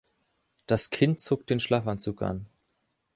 [0.65, 2.47] Das Kind zog den Schlafanzug an.